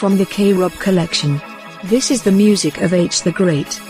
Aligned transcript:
from 0.00 0.16
the 0.16 0.24
K-Rob 0.24 0.72
collection. 0.78 1.38
This 1.84 2.10
is 2.10 2.22
the 2.22 2.32
music 2.32 2.80
of 2.80 2.94
H 2.94 3.22
the 3.22 3.32
Great. 3.32 3.82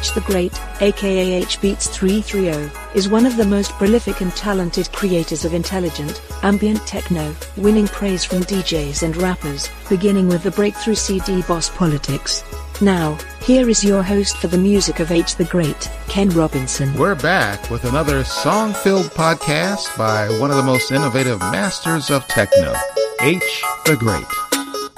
H 0.00 0.14
the 0.14 0.22
Great, 0.22 0.58
aka 0.80 1.42
HBeatz330, 1.42 2.96
is 2.96 3.10
one 3.10 3.26
of 3.26 3.36
the 3.36 3.44
most 3.44 3.72
prolific 3.72 4.22
and 4.22 4.32
talented 4.32 4.90
creators 4.92 5.44
of 5.44 5.52
intelligent, 5.52 6.22
ambient 6.42 6.86
techno, 6.86 7.36
winning 7.58 7.86
praise 7.86 8.24
from 8.24 8.38
DJs 8.38 9.02
and 9.02 9.14
rappers, 9.18 9.68
beginning 9.90 10.26
with 10.28 10.42
the 10.42 10.52
breakthrough 10.52 10.94
CD 10.94 11.42
Boss 11.42 11.68
Politics. 11.68 12.42
Now, 12.80 13.18
here 13.42 13.68
is 13.68 13.84
your 13.84 14.02
host 14.02 14.38
for 14.38 14.46
the 14.46 14.56
music 14.56 15.00
of 15.00 15.12
H 15.12 15.36
the 15.36 15.44
Great, 15.44 15.90
Ken 16.08 16.30
Robinson. 16.30 16.94
We're 16.94 17.14
back 17.14 17.68
with 17.68 17.84
another 17.84 18.24
song 18.24 18.72
filled 18.72 19.10
podcast 19.10 19.98
by 19.98 20.30
one 20.38 20.50
of 20.50 20.56
the 20.56 20.62
most 20.62 20.92
innovative 20.92 21.40
masters 21.40 22.08
of 22.10 22.26
techno, 22.26 22.72
H 23.20 23.62
the 23.84 23.96
Great. 23.96 24.24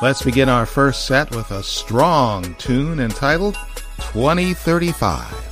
Let's 0.01 0.23
begin 0.23 0.49
our 0.49 0.67
first 0.67 1.07
set 1.07 1.35
with 1.35 1.51
a 1.51 1.65
strong 1.65 2.55
tune 2.55 3.01
entitled 3.01 3.57
2035. 4.15 5.52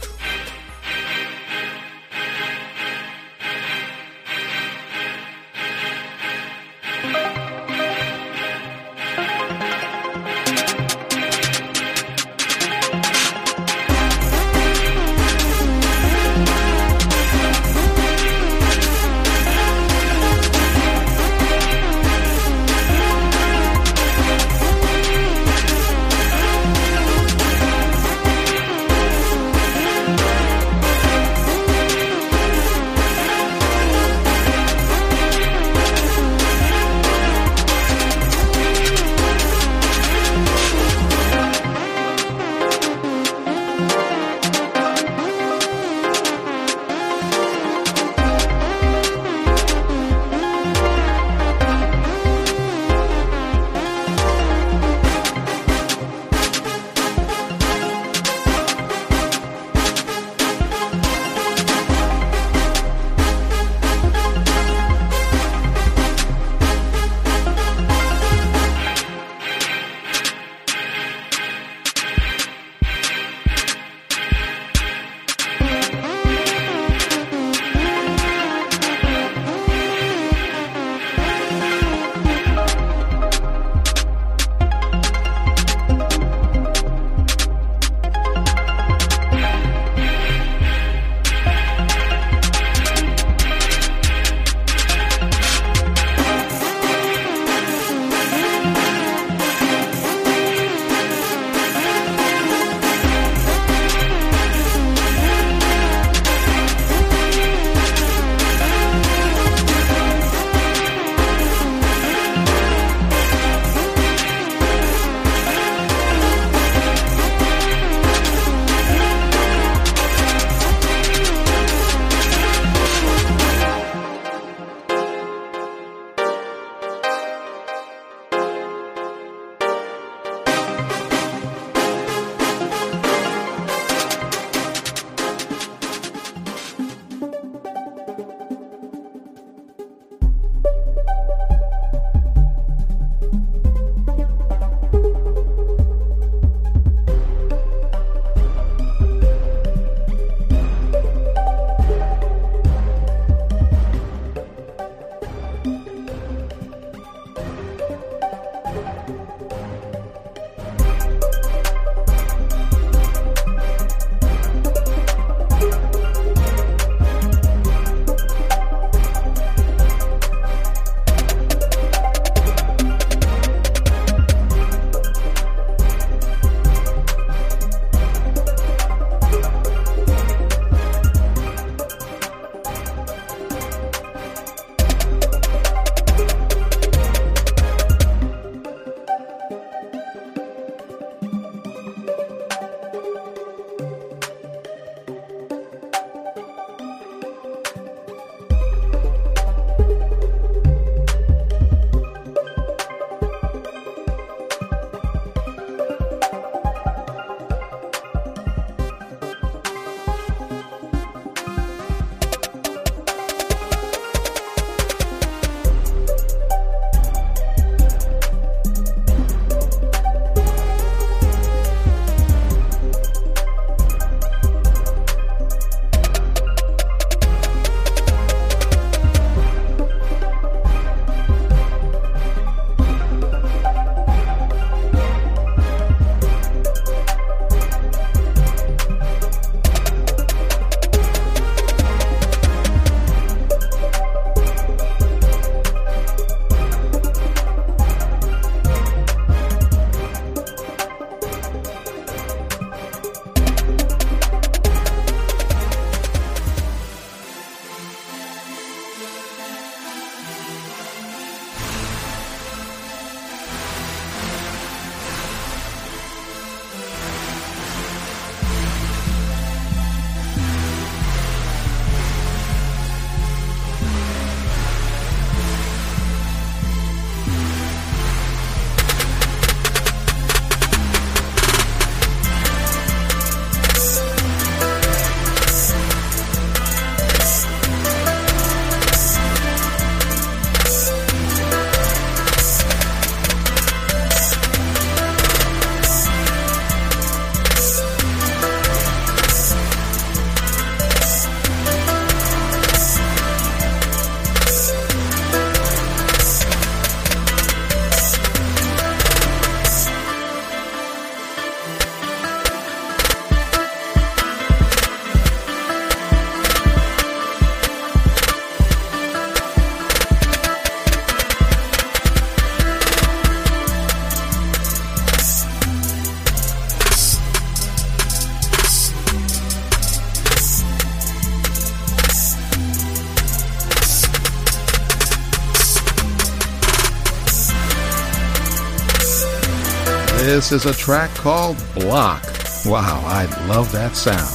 This 340.31 340.53
is 340.53 340.65
a 340.65 340.73
track 340.73 341.13
called 341.17 341.57
Block. 341.75 342.23
Wow, 342.65 343.03
I 343.05 343.25
love 343.49 343.73
that 343.73 343.97
sound. 343.97 344.31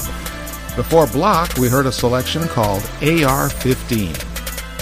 Before 0.76 1.08
Block, 1.08 1.56
we 1.58 1.70
heard 1.70 1.86
a 1.86 1.92
selection 1.92 2.50
called 2.50 2.84
AR 3.02 3.48
15. 3.50 4.14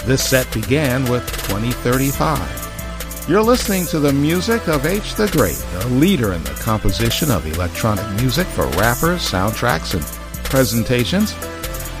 This 0.06 0.28
set 0.28 0.52
began 0.52 1.08
with 1.08 1.24
2035. 1.46 3.28
You're 3.28 3.44
listening 3.44 3.86
to 3.86 4.00
the 4.00 4.12
music 4.12 4.66
of 4.66 4.86
H 4.86 5.14
the 5.14 5.28
Great, 5.28 5.64
a 5.84 5.86
leader 5.86 6.32
in 6.32 6.42
the 6.42 6.50
composition 6.50 7.30
of 7.30 7.46
electronic 7.46 8.10
music 8.20 8.48
for 8.48 8.66
rappers, 8.70 9.22
soundtracks, 9.22 9.94
and 9.94 10.02
presentations. 10.42 11.32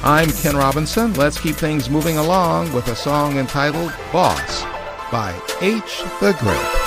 I'm 0.02 0.32
Ken 0.32 0.56
Robinson. 0.56 1.14
Let's 1.14 1.40
keep 1.40 1.54
things 1.54 1.88
moving 1.88 2.16
along 2.16 2.72
with 2.72 2.88
a 2.88 2.96
song 2.96 3.36
entitled 3.38 3.92
Boss 4.10 4.64
by 5.12 5.40
H 5.60 6.02
the 6.18 6.36
Great. 6.40 6.83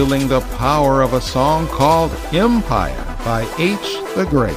Feeling 0.00 0.28
the 0.28 0.40
power 0.56 1.02
of 1.02 1.12
a 1.12 1.20
song 1.20 1.66
called 1.66 2.10
Empire 2.32 3.04
by 3.22 3.42
H 3.58 3.98
the 4.16 4.26
Great. 4.30 4.56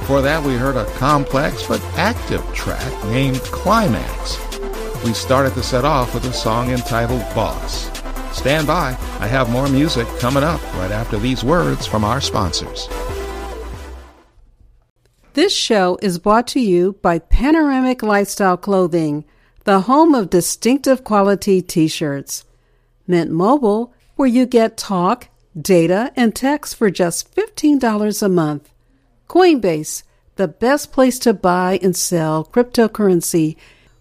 Before 0.00 0.20
that, 0.20 0.44
we 0.44 0.56
heard 0.56 0.76
a 0.76 0.84
complex 0.96 1.66
but 1.66 1.82
active 1.96 2.44
track 2.52 3.04
named 3.04 3.38
Climax. 3.44 4.36
We 5.02 5.14
started 5.14 5.54
the 5.54 5.62
set 5.62 5.86
off 5.86 6.12
with 6.12 6.26
a 6.26 6.34
song 6.34 6.68
entitled 6.68 7.22
Boss. 7.34 7.90
Stand 8.36 8.66
by. 8.66 8.88
I 9.20 9.26
have 9.26 9.48
more 9.48 9.70
music 9.70 10.06
coming 10.18 10.44
up 10.44 10.62
right 10.74 10.90
after 10.90 11.18
these 11.18 11.42
words 11.42 11.86
from 11.86 12.04
our 12.04 12.20
sponsors. 12.20 12.90
This 15.32 15.54
show 15.54 15.98
is 16.02 16.18
brought 16.18 16.46
to 16.48 16.60
you 16.60 16.98
by 17.00 17.20
Panoramic 17.20 18.02
Lifestyle 18.02 18.58
Clothing, 18.58 19.24
the 19.64 19.80
home 19.80 20.14
of 20.14 20.28
distinctive 20.28 21.04
quality 21.04 21.62
t 21.62 21.88
shirts. 21.88 22.44
Mint 23.06 23.30
Mobile, 23.30 23.94
where 24.18 24.28
you 24.28 24.44
get 24.46 24.76
talk, 24.76 25.28
data, 25.56 26.12
and 26.16 26.34
text 26.34 26.74
for 26.74 26.90
just 26.90 27.32
$15 27.36 28.20
a 28.20 28.28
month. 28.28 28.68
Coinbase, 29.28 30.02
the 30.34 30.48
best 30.48 30.90
place 30.90 31.20
to 31.20 31.32
buy 31.32 31.78
and 31.82 31.94
sell 31.94 32.44
cryptocurrency. 32.44 33.54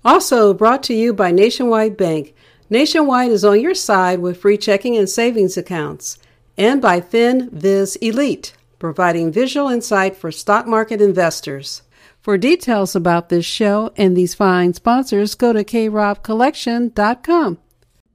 Also 0.03 0.55
brought 0.55 0.81
to 0.81 0.95
you 0.95 1.13
by 1.13 1.29
Nationwide 1.29 1.95
Bank. 1.97 2.33
Nationwide 2.67 3.29
is 3.29 3.45
on 3.45 3.61
your 3.61 3.75
side 3.75 4.17
with 4.17 4.41
free 4.41 4.57
checking 4.57 4.97
and 4.97 5.07
savings 5.07 5.55
accounts. 5.55 6.17
And 6.57 6.81
by 6.81 6.99
FinViz 6.99 7.95
Elite, 8.01 8.55
providing 8.79 9.31
visual 9.31 9.67
insight 9.67 10.15
for 10.15 10.31
stock 10.31 10.65
market 10.65 10.99
investors. 10.99 11.83
For 12.21 12.39
details 12.39 12.95
about 12.95 13.29
this 13.29 13.45
show 13.45 13.91
and 13.95 14.17
these 14.17 14.33
fine 14.33 14.73
sponsors, 14.73 15.35
go 15.35 15.53
to 15.53 15.63
krobcollection.com. 15.63 17.59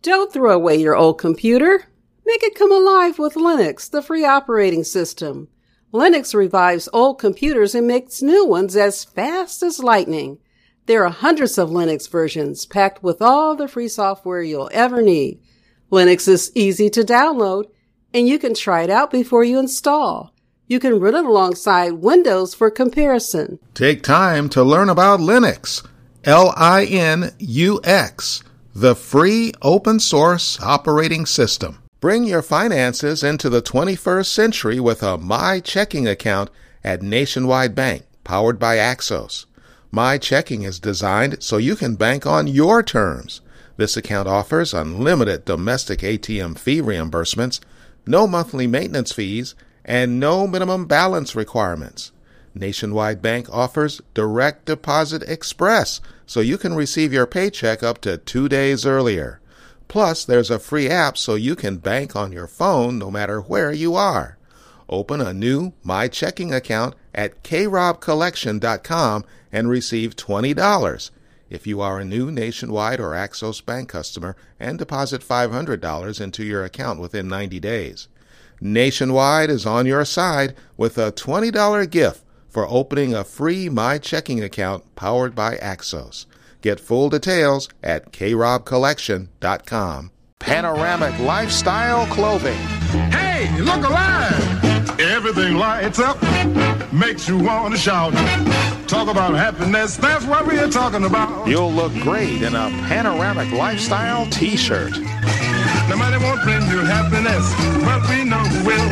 Don't 0.03 0.33
throw 0.33 0.53
away 0.53 0.75
your 0.79 0.97
old 0.97 1.19
computer. 1.19 1.85
Make 2.25 2.43
it 2.43 2.55
come 2.55 2.73
alive 2.73 3.19
with 3.19 3.35
Linux, 3.35 3.91
the 3.91 4.03
free 4.03 4.25
operating 4.25 4.85
system. 4.85 5.49
Linux 5.93 6.35
revives 6.35 6.89
old 6.93 7.19
computers 7.19 7.75
and 7.75 7.87
makes 7.87 8.23
new 8.23 8.47
ones 8.47 8.77
as 8.77 9.05
fast 9.05 9.63
as 9.63 9.83
lightning. 9.83 10.39
There 10.87 11.05
are 11.05 11.11
hundreds 11.11 11.59
of 11.59 11.71
Linux 11.71 12.11
versions 12.11 12.65
packed 12.65 13.03
with 13.03 13.21
all 13.21 13.55
the 13.55 13.69
free 13.69 13.89
software 13.89 14.43
you'll 14.43 14.71
ever 14.73 15.03
need. 15.03 15.41
Linux 15.91 16.27
is 16.29 16.51
easy 16.55 16.89
to 16.91 17.03
download 17.03 17.71
and 18.15 18.29
you 18.29 18.39
can 18.39 18.55
try 18.55 18.83
it 18.83 18.91
out 18.91 19.11
before 19.11 19.45
you 19.45 19.59
install. 19.59 20.33
You 20.67 20.81
can 20.81 21.01
run 21.01 21.15
it 21.15 21.25
alongside 21.25 21.93
Windows 21.95 22.55
for 22.55 22.71
comparison. 22.71 23.59
Take 23.75 24.03
time 24.03 24.49
to 24.51 24.63
learn 24.63 24.89
about 24.89 25.21
Linux. 25.21 25.87
L 26.25 26.55
I 26.57 26.85
N 26.85 27.33
U 27.39 27.81
X, 27.85 28.43
the 28.75 28.95
free 28.95 29.53
open 29.61 30.01
source 30.01 30.61
operating 30.63 31.27
system. 31.27 31.82
Bring 32.03 32.25
your 32.25 32.43
finances 32.43 33.23
into 33.23 33.49
the 33.49 33.63
21st 33.63 34.27
century 34.27 34.81
with 34.81 35.05
a 35.05 35.17
My 35.19 35.61
Checking 35.61 36.09
account 36.09 36.51
at 36.83 37.01
Nationwide 37.01 37.77
Bank, 37.77 38.03
powered 38.25 38.59
by 38.59 38.75
Axos. 38.75 39.47
My 39.93 40.19
Checking 40.19 40.63
is 40.63 40.81
designed 40.81 41.41
so 41.41 41.59
you 41.59 41.77
can 41.77 41.95
bank 41.95 42.27
on 42.27 42.49
your 42.49 42.83
terms. 42.83 43.41
This 43.77 43.97
account 43.97 44.27
offers 44.27 44.75
unlimited 44.75 45.45
domestic 45.45 46.01
ATM 46.01 46.59
fee 46.59 46.83
reimbursements, 46.83 47.61
no 48.05 48.27
monthly 48.27 48.67
maintenance 48.67 49.13
fees, 49.13 49.55
and 49.85 50.19
no 50.19 50.49
minimum 50.49 50.87
balance 50.87 51.37
requirements. 51.37 52.11
Nationwide 52.53 53.23
Bank 53.23 53.47
offers 53.49 54.01
Direct 54.13 54.65
Deposit 54.65 55.23
Express 55.29 56.01
so 56.27 56.41
you 56.41 56.59
can 56.59 56.75
receive 56.75 57.13
your 57.13 57.27
paycheck 57.27 57.85
up 57.85 58.01
to 58.01 58.19
two 58.19 58.49
days 58.49 58.85
earlier. 58.85 59.39
Plus, 59.93 60.25
there's 60.25 60.51
a 60.51 60.59
free 60.59 60.89
app 60.89 61.19
so 61.19 61.35
you 61.35 61.55
can 61.55 61.77
bank 61.77 62.17
on 62.17 62.33
your 62.33 62.47
phone 62.47 62.99
no 62.99 63.11
matter 63.11 63.43
where 63.43 63.71
you 63.71 63.95
are. 63.95 64.39
Open 64.89 65.21
a 65.21 65.35
new 65.35 65.75
My 65.85 66.09
Checking 66.09 66.51
account 66.51 66.95
at 67.15 67.43
krobcollection.com 67.43 69.25
and 69.53 69.69
receive 69.69 70.17
$20 70.17 71.11
if 71.51 71.67
you 71.67 71.83
are 71.83 72.01
a 72.01 72.07
new 72.07 72.31
Nationwide 72.31 73.01
or 73.01 73.11
Axos 73.11 73.63
Bank 73.63 73.91
customer 73.91 74.35
and 74.59 74.79
deposit 74.79 75.21
$500 75.21 76.21
into 76.23 76.43
your 76.43 76.65
account 76.65 76.99
within 76.99 77.29
90 77.29 77.61
days. 77.61 78.09
Nationwide 78.63 79.51
is 79.51 79.67
on 79.67 79.85
your 79.85 80.07
side 80.07 80.57
with 80.79 80.97
a 80.97 81.13
$20 81.13 81.91
gift 81.91 82.25
for 82.49 82.67
opening 82.67 83.13
a 83.13 83.25
free 83.25 83.69
My 83.69 83.99
Checking 83.99 84.43
account 84.43 84.95
powered 84.95 85.35
by 85.35 85.57
Axos. 85.57 86.25
Get 86.63 86.81
full 86.81 87.11
details 87.11 87.69
at 87.83 88.13
krobcollection.com. 88.13 90.11
Panoramic 90.39 91.19
Lifestyle 91.19 92.07
Clothing. 92.07 92.59
Hey, 93.11 93.61
look 93.61 93.85
alive! 93.85 95.01
Everything 95.01 95.57
lights 95.57 95.99
up, 95.99 96.21
makes 96.93 97.29
you 97.29 97.39
want 97.39 97.75
to 97.75 97.79
shout. 97.81 98.13
Talk 98.89 99.09
about 99.09 99.35
happiness, 99.35 99.97
that's 99.97 100.25
what 100.25 100.47
we're 100.47 100.71
talking 100.71 101.05
about. 101.05 101.47
You'll 101.49 101.73
look 101.73 101.93
great 101.95 102.43
in 102.43 102.55
a 102.55 102.69
Panoramic 102.87 103.51
Lifestyle 103.53 104.27
t 104.27 104.57
shirt. 104.57 104.93
Nobody 105.89 106.19
won't 106.23 106.43
bring 106.43 106.63
you 106.71 106.81
happiness, 106.87 107.45
but 107.85 108.09
we 108.09 108.25
know 108.25 108.39
who 108.39 108.67
will. 108.67 108.89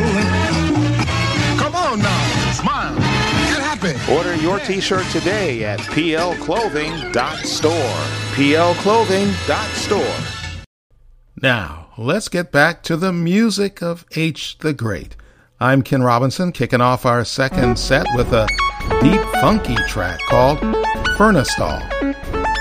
Come 1.57 1.75
on 1.75 1.99
now, 1.99 2.51
smile, 2.53 2.95
happy. 3.81 4.11
Order 4.11 4.35
your 4.35 4.59
t-shirt 4.59 5.05
today 5.07 5.63
at 5.63 5.79
plclothing.store. 5.79 7.71
plclothing.store. 8.35 10.27
Now, 11.41 11.87
let's 11.97 12.27
get 12.29 12.51
back 12.51 12.83
to 12.83 12.95
the 12.95 13.11
music 13.11 13.81
of 13.81 14.05
H 14.15 14.59
the 14.59 14.73
Great. 14.73 15.15
I'm 15.59 15.81
Ken 15.81 16.03
Robinson, 16.03 16.51
kicking 16.51 16.81
off 16.81 17.05
our 17.05 17.23
second 17.23 17.77
set 17.77 18.05
with 18.15 18.33
a 18.33 18.47
deep, 19.01 19.21
funky 19.41 19.75
track 19.87 20.19
called 20.21 20.59
Furnace-Stall. 21.17 21.79
That's 22.01 22.60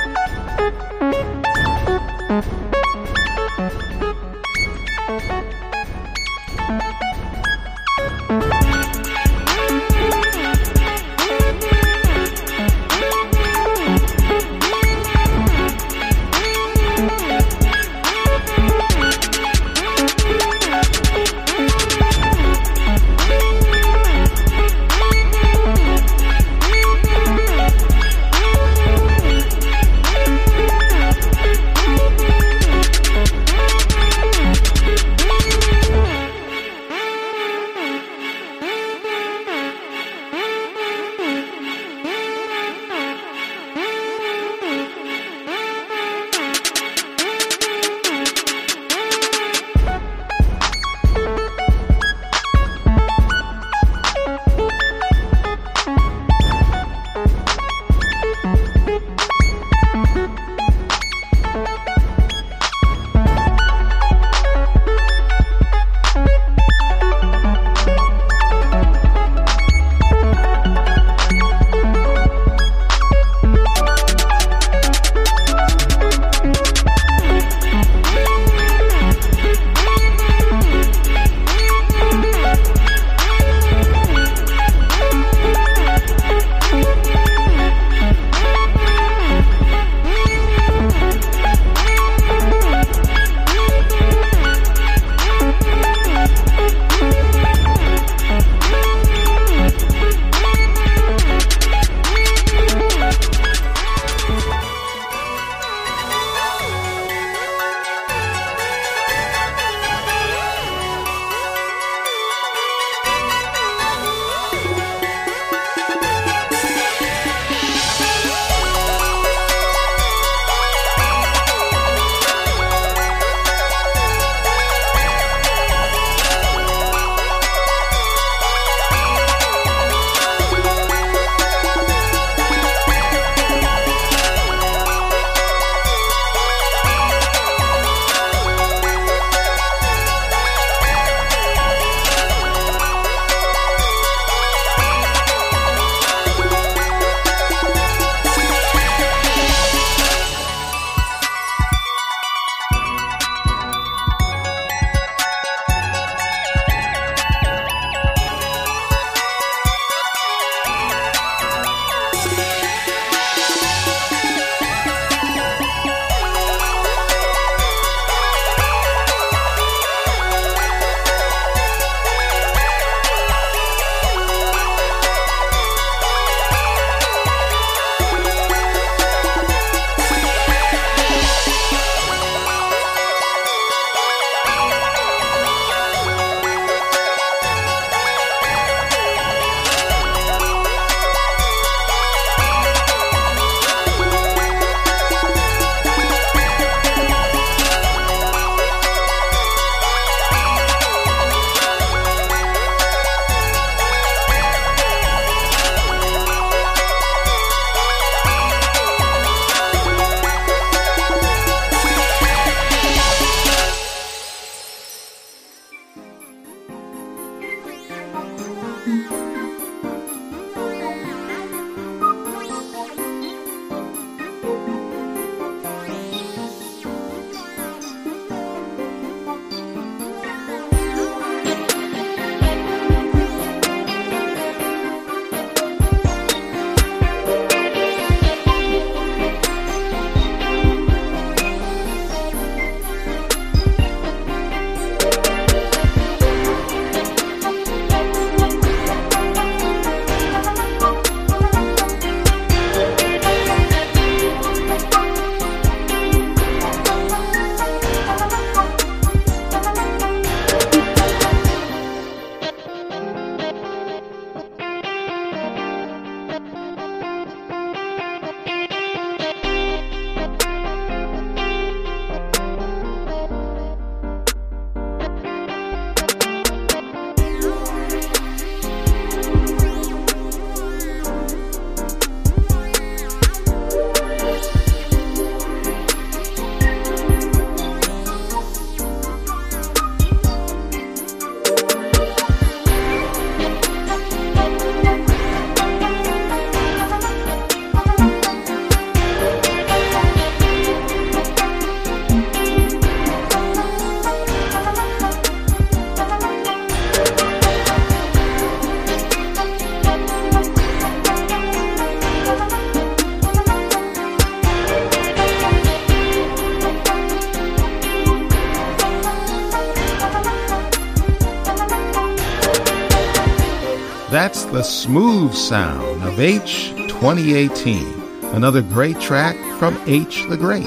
smooth 324.91 325.33
sound 325.33 326.03
of 326.03 326.19
H 326.19 326.71
2018, 326.89 328.03
another 328.35 328.61
great 328.61 328.99
track 329.01 329.37
from 329.57 329.81
H 329.87 330.27
the 330.29 330.37
Great. 330.37 330.67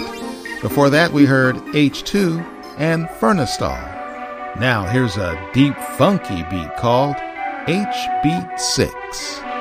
Before 0.62 0.90
that, 0.92 1.12
we 1.12 1.26
heard 1.26 1.58
H2 1.74 2.42
and 2.78 3.06
Furnistall. 3.20 3.78
Now, 4.58 4.86
here's 4.86 5.18
a 5.18 5.38
deep, 5.54 5.76
funky 5.98 6.42
beat 6.50 6.74
called 6.78 7.18
H 7.68 8.08
Beat 8.24 8.58
6. 8.58 9.53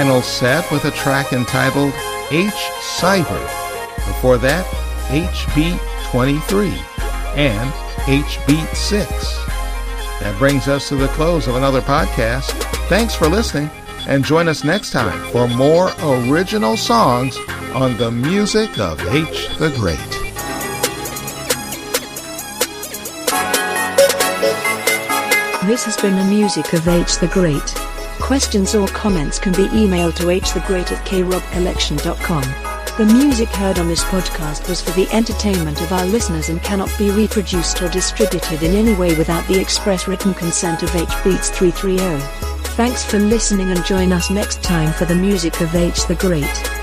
Final 0.00 0.22
set 0.22 0.70
with 0.72 0.86
a 0.86 0.90
track 0.92 1.34
entitled 1.34 1.92
H 2.30 2.54
Cyber. 2.96 3.38
Before 3.96 4.38
that, 4.38 4.64
H 5.10 5.44
Beat 5.54 5.78
23 6.10 6.72
and 7.36 7.70
H 8.08 8.38
Beat 8.46 8.66
6. 8.74 9.10
That 10.20 10.34
brings 10.38 10.68
us 10.68 10.88
to 10.88 10.96
the 10.96 11.08
close 11.08 11.48
of 11.48 11.56
another 11.56 11.82
podcast. 11.82 12.50
Thanks 12.88 13.14
for 13.14 13.28
listening 13.28 13.68
and 14.08 14.24
join 14.24 14.48
us 14.48 14.64
next 14.64 14.92
time 14.92 15.20
for 15.32 15.46
more 15.46 15.92
original 16.02 16.78
songs 16.78 17.36
on 17.74 17.98
the 17.98 18.10
music 18.10 18.78
of 18.78 18.98
H 19.08 19.54
the 19.58 19.68
Great. 19.76 19.98
This 25.68 25.84
has 25.84 25.98
been 25.98 26.16
the 26.16 26.24
music 26.24 26.72
of 26.72 26.88
H 26.88 27.18
the 27.18 27.28
Great. 27.28 27.89
Questions 28.30 28.76
or 28.76 28.86
comments 28.86 29.40
can 29.40 29.50
be 29.54 29.66
emailed 29.70 30.14
to 30.14 30.26
hthegreat 30.26 30.92
at 30.92 31.04
krobcollection.com. 31.04 32.42
The 32.96 33.12
music 33.12 33.48
heard 33.48 33.80
on 33.80 33.88
this 33.88 34.04
podcast 34.04 34.68
was 34.68 34.80
for 34.80 34.92
the 34.92 35.10
entertainment 35.10 35.80
of 35.80 35.92
our 35.92 36.06
listeners 36.06 36.48
and 36.48 36.62
cannot 36.62 36.96
be 36.96 37.10
reproduced 37.10 37.82
or 37.82 37.88
distributed 37.88 38.62
in 38.62 38.76
any 38.76 38.94
way 38.94 39.18
without 39.18 39.44
the 39.48 39.58
express 39.60 40.06
written 40.06 40.32
consent 40.32 40.84
of 40.84 40.94
H 40.94 41.10
Beats 41.24 41.50
330. 41.50 42.20
Thanks 42.76 43.02
for 43.02 43.18
listening 43.18 43.72
and 43.72 43.84
join 43.84 44.12
us 44.12 44.30
next 44.30 44.62
time 44.62 44.92
for 44.92 45.06
the 45.06 45.14
music 45.16 45.60
of 45.60 45.74
H 45.74 46.06
the 46.06 46.14
Great. 46.14 46.79